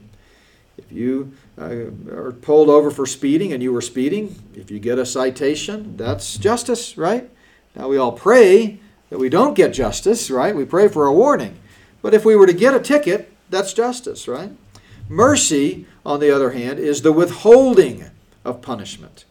[0.77, 4.99] If you uh, are pulled over for speeding and you were speeding, if you get
[4.99, 7.31] a citation, that's justice, right?
[7.77, 10.57] Now, we all pray that we don't get justice, right?
[10.57, 11.57] We pray for a warning.
[12.03, 14.51] But if we were to get a ticket, that's justice, right?
[15.09, 18.11] Mercy, on the other hand, is the withholding
[18.45, 19.25] of punishment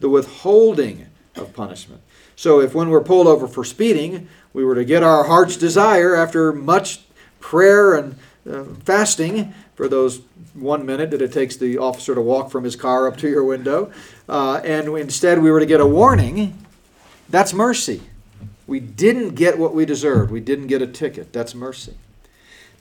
[0.00, 1.06] the withholding
[1.36, 2.02] of punishment.
[2.36, 6.14] So if when we're pulled over for speeding, we were to get our heart's desire
[6.14, 7.00] after much
[7.40, 8.16] prayer and
[8.48, 10.22] uh, fasting for those
[10.54, 13.44] one minute that it takes the officer to walk from his car up to your
[13.44, 13.92] window,
[14.28, 16.58] uh, and instead we were to get a warning,
[17.28, 18.02] that's mercy.
[18.66, 20.30] We didn't get what we deserved.
[20.30, 21.32] We didn't get a ticket.
[21.32, 21.94] That's mercy.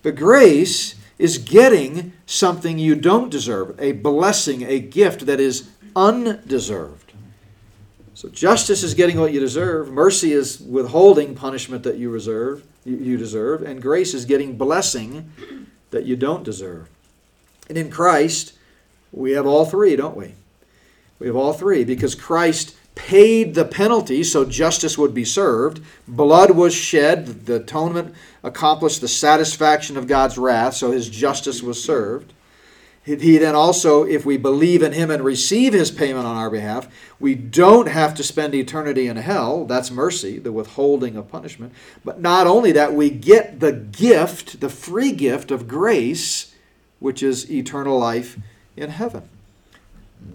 [0.04, 7.07] But grace is getting something you don't deserve, a blessing, a gift that is undeserved.
[8.18, 13.16] So justice is getting what you deserve, mercy is withholding punishment that you reserve, you
[13.16, 15.32] deserve, and grace is getting blessing
[15.92, 16.90] that you don't deserve.
[17.70, 18.54] And in Christ,
[19.12, 20.34] we have all three, don't we?
[21.20, 25.84] We have all three because Christ paid the penalty so justice would be served.
[26.08, 31.84] Blood was shed, the atonement accomplished the satisfaction of God's wrath, so his justice was
[31.84, 32.34] served.
[33.08, 36.90] He then also, if we believe in him and receive his payment on our behalf,
[37.22, 39.64] we don't have to spend eternity in hell.
[39.64, 41.72] That's mercy, the withholding of punishment.
[42.04, 46.54] But not only that, we get the gift, the free gift of grace,
[47.00, 48.38] which is eternal life
[48.76, 49.30] in heaven.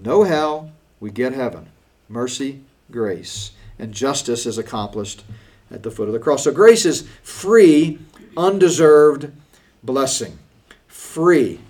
[0.02, 1.68] No hell, we get heaven.
[2.08, 3.50] Mercy, grace.
[3.78, 5.24] And justice is accomplished
[5.70, 6.44] at the foot of the cross.
[6.44, 7.98] So grace is free,
[8.34, 9.30] undeserved
[9.82, 10.38] blessing.
[10.88, 11.60] Free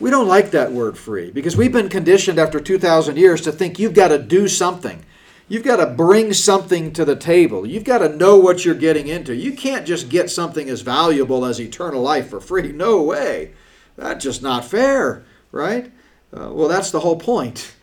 [0.00, 3.78] We don't like that word free because we've been conditioned after 2,000 years to think
[3.78, 5.04] you've got to do something.
[5.46, 7.66] You've got to bring something to the table.
[7.66, 9.34] You've got to know what you're getting into.
[9.34, 12.72] You can't just get something as valuable as eternal life for free.
[12.80, 13.52] No way.
[13.96, 15.92] That's just not fair, right?
[16.32, 17.74] Uh, well, that's the whole point.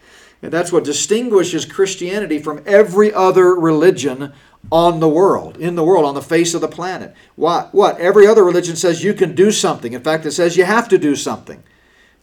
[0.41, 4.33] And that's what distinguishes Christianity from every other religion
[4.71, 7.13] on the world, in the world, on the face of the planet.
[7.35, 7.73] What?
[7.75, 7.99] What?
[7.99, 9.93] Every other religion says you can do something.
[9.93, 11.61] In fact, it says you have to do something.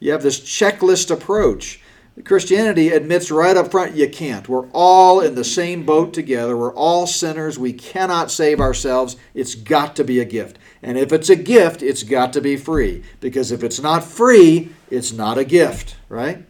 [0.04, 1.80] You have this checklist approach.
[2.24, 4.46] Christianity admits right up front you can't.
[4.46, 6.58] We're all in the same boat together.
[6.58, 7.58] We're all sinners.
[7.58, 9.16] We cannot save ourselves.
[9.32, 10.58] It's got to be a gift.
[10.82, 13.02] And if it's a gift, it's got to be free.
[13.20, 16.44] Because if it's not free, it's not a gift, right?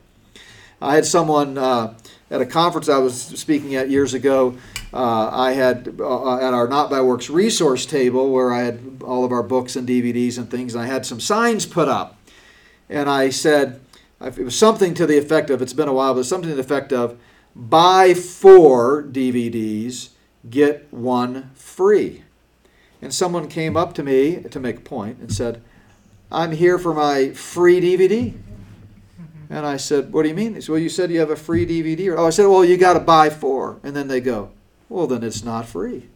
[0.82, 1.94] I had someone uh,
[2.32, 4.56] at a conference I was speaking at years ago.
[4.92, 9.24] Uh, I had uh, at our Not by Works resource table where I had all
[9.24, 12.18] of our books and DVDs and things, and I had some signs put up
[12.88, 13.80] and I said,
[14.20, 16.62] it was something to the effect of, it's been a while, but something to the
[16.62, 17.18] effect of,
[17.54, 20.10] buy four DVDs,
[20.48, 22.24] get one free.
[23.02, 25.62] And someone came up to me to make a point and said,
[26.32, 28.34] I'm here for my free DVD.
[29.50, 30.54] And I said, What do you mean?
[30.54, 32.16] He said, Well, you said you have a free DVD.
[32.16, 33.78] Oh, I said, Well, you got to buy four.
[33.82, 34.50] And then they go,
[34.88, 36.08] Well, then it's not free.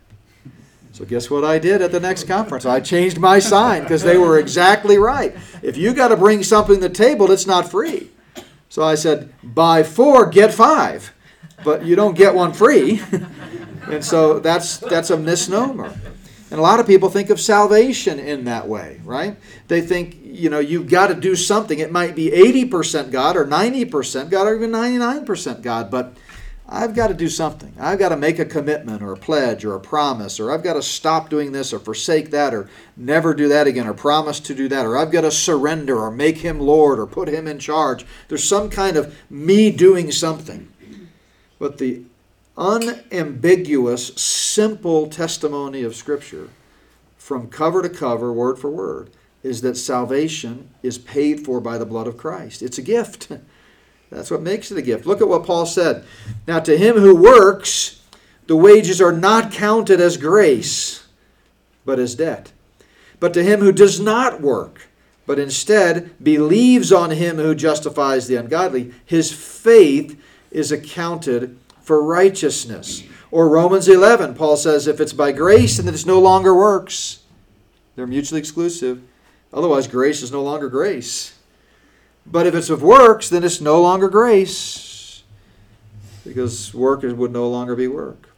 [0.99, 2.67] So guess what I did at the next conference?
[2.67, 5.33] I changed my sign because they were exactly right.
[5.63, 8.11] If you got to bring something to the table, it's not free.
[8.69, 11.15] So I said, buy four, get five,
[11.63, 13.01] but you don't get one free.
[13.83, 15.97] and so that's that's a misnomer.
[16.51, 19.37] And a lot of people think of salvation in that way, right?
[19.69, 21.79] They think, you know, you've got to do something.
[21.79, 26.17] It might be 80% God or 90% God or even 99% God, but
[26.71, 27.73] I've got to do something.
[27.81, 30.75] I've got to make a commitment or a pledge or a promise, or I've got
[30.75, 34.55] to stop doing this or forsake that or never do that again or promise to
[34.55, 37.59] do that, or I've got to surrender or make him Lord or put him in
[37.59, 38.05] charge.
[38.29, 40.69] There's some kind of me doing something.
[41.59, 42.03] But the
[42.59, 46.51] unambiguous, simple testimony of Scripture,
[47.17, 49.11] from cover to cover, word for word,
[49.43, 52.61] is that salvation is paid for by the blood of Christ.
[52.61, 53.33] It's a gift.
[54.11, 55.07] That's what makes it a gift.
[55.07, 56.05] Look at what Paul said.
[56.47, 58.03] Now, to him who works,
[58.47, 61.07] the wages are not counted as grace,
[61.85, 62.53] but as debt.
[63.21, 64.89] But to him who does not work,
[65.27, 70.19] but instead believes on him who justifies the ungodly, his faith
[70.51, 73.03] is accounted for righteousness.
[73.31, 77.21] Or Romans 11, Paul says, if it's by grace, and then it's no longer works.
[77.95, 79.03] They're mutually exclusive.
[79.53, 81.38] Otherwise, grace is no longer grace.
[82.31, 85.23] But if it's of works, then it's no longer grace,
[86.27, 88.29] because work would no longer be work.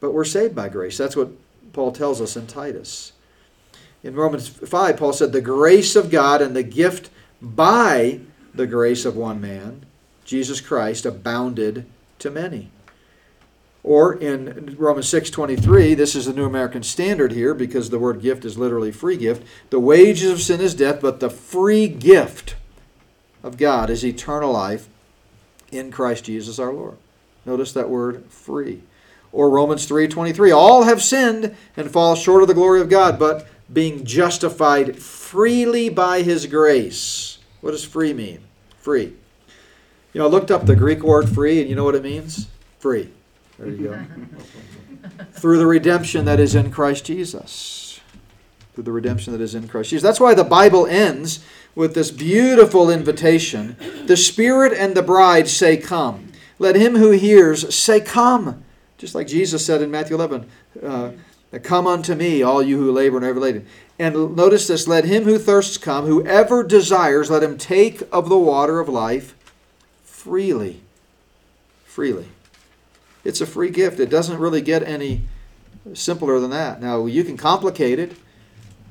[0.00, 0.96] But we're saved by grace.
[0.96, 1.30] That's what
[1.72, 3.12] Paul tells us in Titus.
[4.02, 7.10] In Romans 5, Paul said, The grace of God and the gift
[7.42, 8.20] by
[8.54, 9.84] the grace of one man,
[10.24, 11.84] Jesus Christ, abounded
[12.20, 12.70] to many.
[13.82, 18.44] Or in Romans 6:23, this is the New American Standard here because the word gift
[18.44, 19.44] is literally free gift.
[19.70, 22.56] The wages of sin is death, but the free gift
[23.46, 24.88] of God is eternal life
[25.70, 26.96] in Christ Jesus our Lord.
[27.44, 28.82] Notice that word free.
[29.30, 33.46] Or Romans 3:23, all have sinned and fall short of the glory of God, but
[33.72, 37.38] being justified freely by his grace.
[37.60, 38.40] What does free mean?
[38.80, 39.12] Free.
[40.12, 42.48] You know, I looked up the Greek word free and you know what it means?
[42.78, 43.10] Free.
[43.58, 44.04] There you go.
[45.32, 48.00] Through the redemption that is in Christ Jesus.
[48.74, 50.02] Through the redemption that is in Christ Jesus.
[50.02, 51.44] That's why the Bible ends
[51.76, 53.76] with this beautiful invitation.
[54.06, 56.32] The Spirit and the bride say, Come.
[56.58, 58.64] Let him who hears say, Come.
[58.98, 60.48] Just like Jesus said in Matthew 11,
[60.82, 61.10] uh,
[61.62, 63.66] Come unto me, all you who labor and are laden.
[63.98, 68.38] And notice this let him who thirsts come, whoever desires, let him take of the
[68.38, 69.34] water of life
[70.02, 70.80] freely.
[71.84, 72.28] Freely.
[73.24, 74.00] It's a free gift.
[74.00, 75.22] It doesn't really get any
[75.94, 76.80] simpler than that.
[76.80, 78.16] Now, you can complicate it.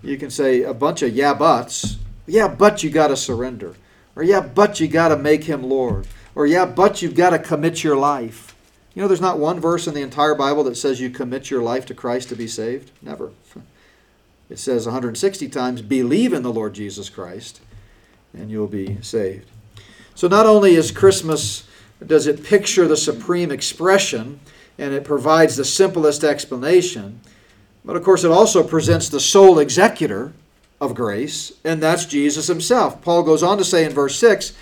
[0.02, 3.76] You can say a bunch of yeah buts, yeah, but you got to surrender.
[4.16, 6.08] Or yeah, but you got to make him Lord.
[6.34, 8.56] Or yeah, but you've got to commit your life.
[8.94, 11.62] You know, there's not one verse in the entire Bible that says you commit your
[11.62, 12.92] life to Christ to be saved.
[13.02, 13.32] Never.
[14.48, 17.62] It says 160 times, believe in the Lord Jesus Christ,
[18.32, 19.50] and you'll be saved.
[20.14, 21.68] So not only is Christmas,
[22.06, 24.40] does it picture the supreme expression,
[24.78, 27.22] and it provides the simplest explanation,
[27.84, 30.34] but of course it also presents the sole executor
[30.80, 33.02] of grace, and that's Jesus himself.
[33.02, 34.54] Paul goes on to say in verse 6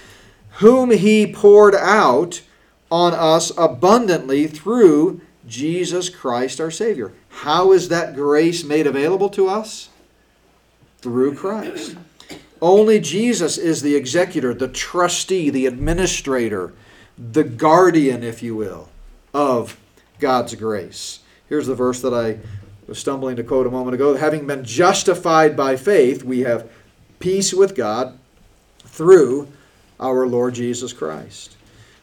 [0.58, 2.42] whom he poured out
[2.92, 7.12] on us abundantly through Jesus Christ our Savior.
[7.30, 9.90] How is that grace made available to us?
[11.00, 11.98] Through Christ.
[12.62, 16.74] Only Jesus is the executor, the trustee, the administrator,
[17.18, 18.90] the guardian, if you will,
[19.34, 19.78] of
[20.20, 21.20] God's grace.
[21.50, 22.40] Here's the verse that I
[22.94, 24.16] was stumbling to quote a moment ago.
[24.16, 26.70] Having been justified by faith, we have
[27.18, 28.20] peace with God
[28.86, 29.48] through
[30.00, 31.58] our Lord Jesus Christ.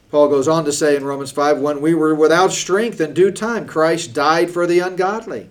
[0.09, 3.31] Paul goes on to say in Romans 5 when we were without strength in due
[3.31, 5.49] time, Christ died for the ungodly.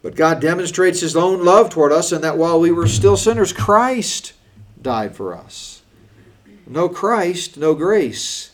[0.00, 3.52] But God demonstrates his own love toward us in that while we were still sinners,
[3.52, 4.32] Christ
[4.80, 5.82] died for us.
[6.66, 8.52] No Christ, no grace.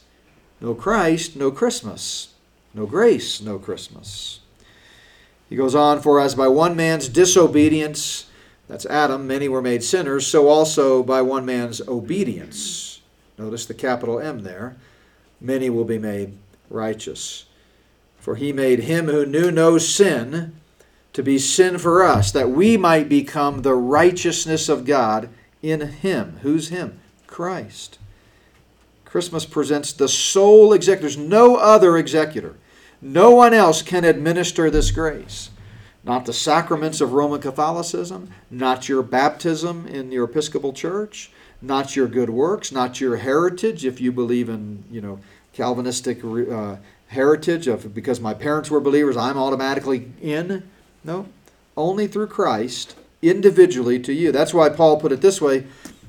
[0.60, 2.34] No Christ, no Christmas.
[2.74, 4.39] No grace, no Christmas.
[5.50, 8.30] He goes on, For as by one man's disobedience,
[8.68, 13.02] that's Adam, many were made sinners, so also by one man's obedience.
[13.36, 14.76] Notice the capital M there.
[15.40, 16.38] Many will be made
[16.70, 17.44] righteous.
[18.18, 20.54] For he made him who knew no sin
[21.12, 25.28] to be sin for us, that we might become the righteousness of God
[25.62, 26.38] in Him.
[26.42, 27.00] Who's Him?
[27.26, 27.98] Christ.
[29.04, 31.02] Christmas presents the sole executor.
[31.02, 32.54] There's no other executor.
[33.02, 35.50] No one else can administer this grace.
[36.04, 42.06] Not the sacraments of Roman Catholicism, not your baptism in your Episcopal Church, not your
[42.06, 45.20] good works, not your heritage, if you believe in, you know,
[45.52, 46.76] Calvinistic uh,
[47.08, 50.62] heritage of because my parents were believers, I'm automatically in.
[51.02, 51.26] No,
[51.76, 54.32] only through Christ individually to you.
[54.32, 55.66] That's why Paul put it this way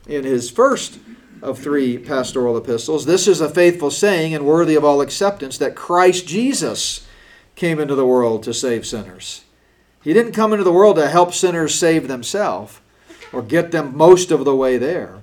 [0.08, 1.00] in his first
[1.42, 3.06] of three pastoral epistles.
[3.06, 7.08] This is a faithful saying and worthy of all acceptance that Christ Jesus
[7.56, 9.44] came into the world to save sinners.
[10.04, 12.80] He didn't come into the world to help sinners save themselves
[13.32, 15.20] or get them most of the way there.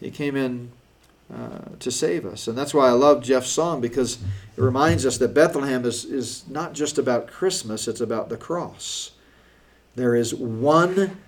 [0.00, 0.72] He came in
[1.34, 2.48] uh, to save us.
[2.48, 4.14] And that's why I love Jeff's song because
[4.56, 9.12] it reminds us that Bethlehem is, is not just about Christmas, it's about the cross.
[9.94, 11.18] There is one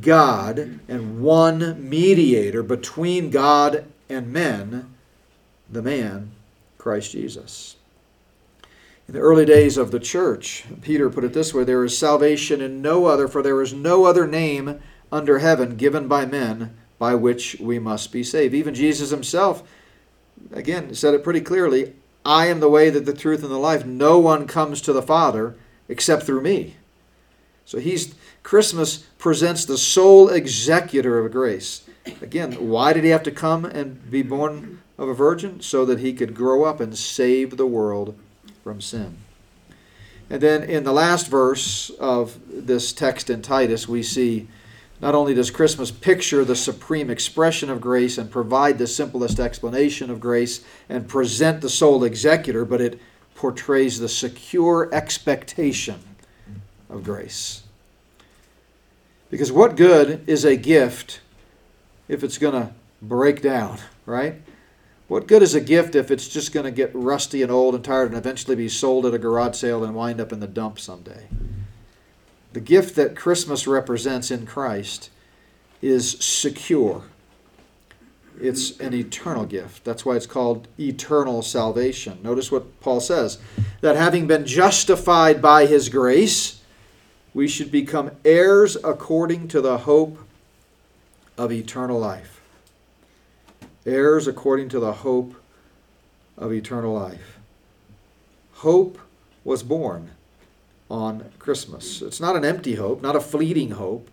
[0.00, 4.94] God and one mediator between God and men,
[5.70, 6.32] the man,
[6.76, 7.76] Christ Jesus.
[9.06, 12.60] In the early days of the church, Peter put it this way there is salvation
[12.60, 17.14] in no other, for there is no other name under heaven given by men by
[17.14, 18.52] which we must be saved.
[18.52, 19.62] Even Jesus himself,
[20.52, 23.86] again, said it pretty clearly I am the way, that the truth, and the life.
[23.86, 25.56] No one comes to the Father
[25.88, 26.76] except through me.
[27.68, 31.82] So he's Christmas presents the sole executor of grace.
[32.22, 35.60] Again, why did he have to come and be born of a virgin?
[35.60, 38.18] So that he could grow up and save the world
[38.64, 39.18] from sin.
[40.30, 44.48] And then in the last verse of this text in Titus, we see
[44.98, 50.10] not only does Christmas picture the supreme expression of grace and provide the simplest explanation
[50.10, 52.98] of grace and present the sole executor, but it
[53.34, 56.02] portrays the secure expectation
[56.88, 57.62] of grace.
[59.30, 61.20] Because what good is a gift
[62.08, 62.72] if it's going to
[63.02, 64.36] break down, right?
[65.08, 67.84] What good is a gift if it's just going to get rusty and old and
[67.84, 70.78] tired and eventually be sold at a garage sale and wind up in the dump
[70.78, 71.28] someday?
[72.52, 75.10] The gift that Christmas represents in Christ
[75.80, 77.04] is secure.
[78.40, 79.84] It's an eternal gift.
[79.84, 82.18] That's why it's called eternal salvation.
[82.22, 83.38] Notice what Paul says
[83.80, 86.57] that having been justified by his grace,
[87.38, 90.18] we should become heirs according to the hope
[91.36, 92.40] of eternal life.
[93.86, 95.36] Heirs according to the hope
[96.36, 97.38] of eternal life.
[98.54, 98.98] Hope
[99.44, 100.10] was born
[100.90, 102.02] on Christmas.
[102.02, 104.10] It's not an empty hope, not a fleeting hope.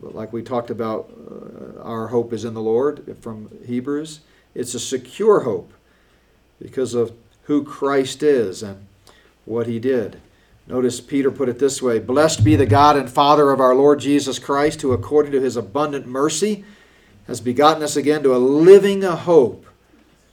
[0.00, 4.20] Like we talked about, uh, our hope is in the Lord from Hebrews.
[4.54, 5.70] It's a secure hope
[6.58, 8.86] because of who Christ is and
[9.44, 10.18] what he did.
[10.68, 14.00] Notice Peter put it this way Blessed be the God and Father of our Lord
[14.00, 16.64] Jesus Christ, who according to his abundant mercy
[17.26, 19.66] has begotten us again to a living hope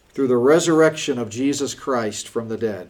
[0.10, 2.89] through the resurrection of Jesus Christ from the dead.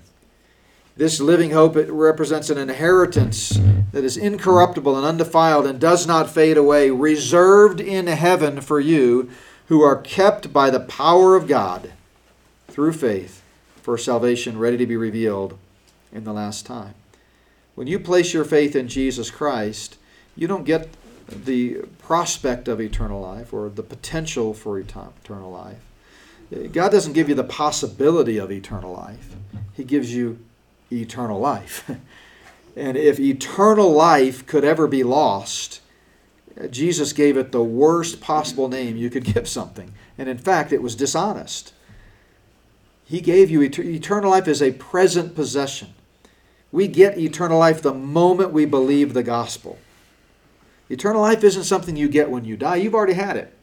[0.96, 3.60] This living hope it represents an inheritance
[3.92, 9.30] that is incorruptible and undefiled and does not fade away, reserved in heaven for you
[9.68, 11.94] who are kept by the power of God
[12.68, 13.42] through faith
[13.82, 15.58] for salvation ready to be revealed
[16.12, 16.94] in the last time.
[17.76, 19.98] When you place your faith in Jesus Christ,
[20.36, 20.90] you don't get
[21.28, 25.82] the prospect of eternal life or the potential for eternal life.
[26.72, 29.36] God doesn't give you the possibility of eternal life.
[29.74, 30.40] He gives you
[30.92, 31.90] eternal life.
[32.76, 35.82] and if eternal life could ever be lost,
[36.70, 39.94] Jesus gave it the worst possible name you could give something.
[40.18, 41.74] And in fact, it was dishonest.
[43.06, 45.94] He gave you eternal life as a present possession.
[46.74, 49.78] We get eternal life the moment we believe the gospel.
[50.90, 53.56] Eternal life isn't something you get when you die, you've already had it.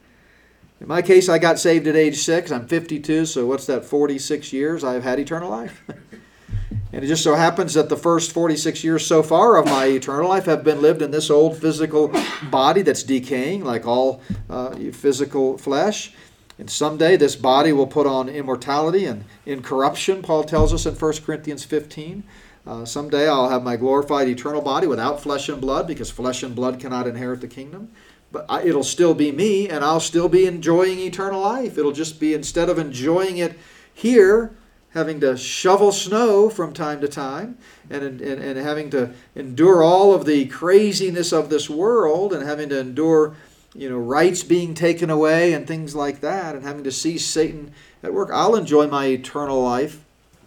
[0.80, 2.52] In my case, I got saved at age six.
[2.52, 4.84] I'm 52, so what's that, 46 years?
[4.84, 5.82] I've had eternal life.
[6.92, 10.28] and it just so happens that the first 46 years so far of my eternal
[10.28, 12.14] life have been lived in this old physical
[12.48, 16.12] body that's decaying, like all uh, physical flesh.
[16.60, 21.12] And someday this body will put on immortality and incorruption, Paul tells us in 1
[21.24, 22.22] Corinthians 15.
[22.70, 26.54] Uh, someday I'll have my glorified eternal body without flesh and blood because flesh and
[26.54, 27.90] blood cannot inherit the kingdom.
[28.30, 31.76] But I, it'll still be me and I'll still be enjoying eternal life.
[31.76, 33.58] It'll just be instead of enjoying it
[33.92, 34.52] here,
[34.90, 37.58] having to shovel snow from time to time
[37.90, 42.68] and, and, and having to endure all of the craziness of this world and having
[42.68, 43.34] to endure
[43.74, 47.72] you know rights being taken away and things like that and having to see Satan
[48.04, 48.30] at work.
[48.32, 50.04] I'll enjoy my eternal life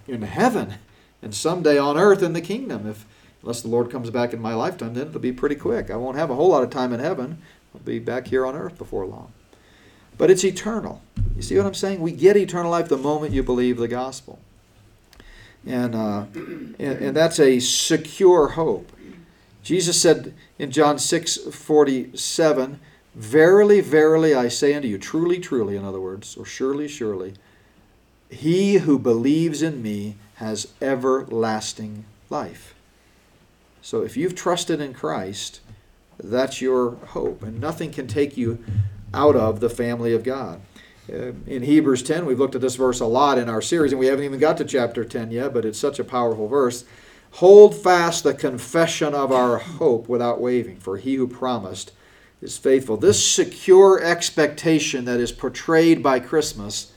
[0.08, 0.76] in heaven
[1.24, 2.88] and someday on earth in the kingdom.
[2.88, 3.06] If
[3.42, 5.90] unless the Lord comes back in my lifetime, then it'll be pretty quick.
[5.90, 7.42] I won't have a whole lot of time in heaven.
[7.74, 9.32] I'll be back here on earth before long.
[10.18, 11.02] But it's eternal.
[11.36, 12.00] You see what I'm saying?
[12.00, 14.40] We get eternal life the moment you believe the gospel.
[15.66, 18.92] And, uh, and, and that's a secure hope.
[19.64, 22.80] Jesus said in John 6 47,
[23.16, 27.36] Verily, verily, I say unto you, truly, truly, in other words, or surely, surely,
[28.30, 32.74] he who believes in me has everlasting life.
[33.82, 35.60] So if you've trusted in Christ,
[36.22, 38.64] that's your hope, and nothing can take you
[39.14, 40.62] out of the family of God.
[41.12, 44.00] Uh, in Hebrews 10, we've looked at this verse a lot in our series, and
[44.00, 46.86] we haven't even got to chapter 10 yet, but it's such a powerful verse.
[47.32, 51.92] Hold fast the confession of our hope without wavering, for he who promised
[52.42, 52.96] is faithful.
[52.96, 56.94] This secure expectation that is portrayed by Christmas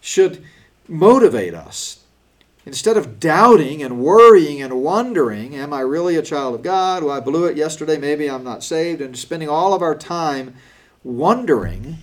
[0.00, 0.44] should
[0.88, 2.01] motivate us
[2.64, 7.02] Instead of doubting and worrying and wondering, am I really a child of God?
[7.02, 10.54] Well, I blew it yesterday, maybe I'm not saved, and spending all of our time
[11.02, 11.98] wondering,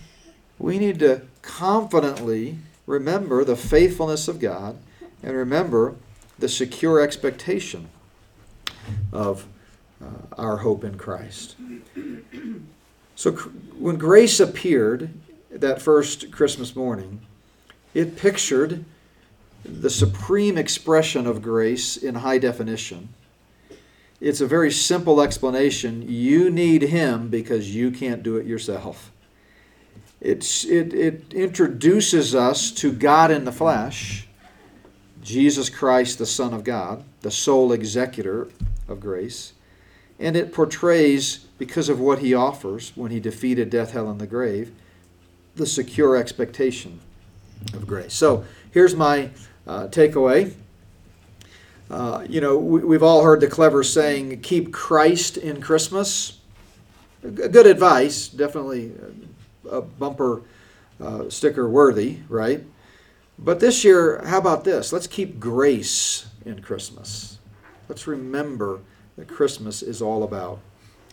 [0.58, 4.76] we need to confidently remember the faithfulness of God
[5.22, 5.94] and remember
[6.38, 7.88] the secure expectation
[9.12, 9.46] of
[10.02, 10.06] uh,
[10.36, 11.56] our hope in Christ.
[13.14, 15.10] So, when grace appeared
[15.50, 17.20] that first Christmas morning,
[17.92, 18.84] it pictured
[19.64, 23.08] the supreme expression of grace in high definition.
[24.20, 26.04] It's a very simple explanation.
[26.06, 29.10] You need Him because you can't do it yourself.
[30.20, 34.28] It's, it, it introduces us to God in the flesh,
[35.22, 38.48] Jesus Christ, the Son of God, the sole executor
[38.88, 39.54] of grace.
[40.18, 44.26] And it portrays, because of what He offers when He defeated death, hell, and the
[44.26, 44.72] grave,
[45.56, 47.00] the secure expectation
[47.72, 48.12] of grace.
[48.12, 49.30] So here's my
[49.66, 50.54] uh, takeaway.
[51.90, 56.38] Uh, you know, we, have all heard the clever saying, keep Christ in Christmas.
[57.22, 58.92] Good advice, definitely
[59.68, 60.42] a bumper
[61.00, 62.64] uh, sticker worthy, right?
[63.38, 64.92] But this year, how about this?
[64.92, 67.38] Let's keep grace in Christmas.
[67.88, 68.80] Let's remember
[69.16, 70.60] that Christmas is all about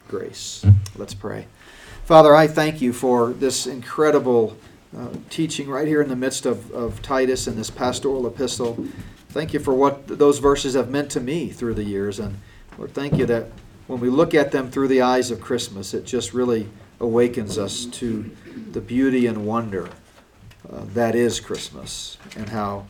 [0.07, 0.65] grace.
[0.95, 1.47] Let's pray.
[2.05, 4.55] Father, I thank you for this incredible
[4.95, 8.87] uh, teaching right here in the midst of, of Titus and this pastoral epistle.
[9.29, 12.19] Thank you for what those verses have meant to me through the years.
[12.19, 12.39] And
[12.77, 13.51] Lord, thank you that
[13.87, 16.69] when we look at them through the eyes of Christmas, it just really
[16.99, 18.29] awakens us to
[18.71, 19.89] the beauty and wonder
[20.69, 22.85] uh, that is Christmas and how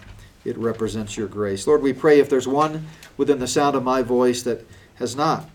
[0.46, 1.68] it represents your grace.
[1.68, 2.88] Lord, we pray if there's one
[3.18, 5.50] within the sound of my voice that has not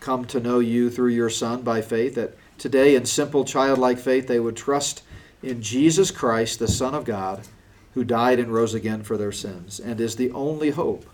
[0.00, 4.28] come to know you through your Son by faith, that today in simple childlike faith
[4.28, 5.02] they would trust
[5.42, 7.46] in Jesus Christ, the Son of God,
[7.94, 11.06] who died and rose again for their sins, and is the only hope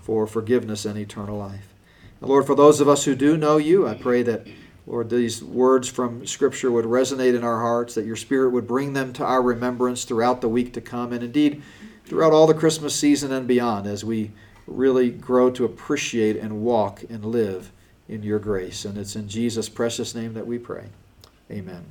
[0.00, 1.72] for forgiveness and eternal life.
[2.20, 4.46] And Lord, for those of us who do know you, I pray that,
[4.86, 8.92] Lord, these words from Scripture would resonate in our hearts, that your Spirit would bring
[8.92, 11.62] them to our remembrance throughout the week to come, and indeed
[12.04, 14.32] throughout all the Christmas season and beyond, as we
[14.66, 17.72] really grow to appreciate and walk and live
[18.08, 18.84] in your grace.
[18.84, 20.86] And it's in Jesus' precious name that we pray.
[21.50, 21.84] Amen.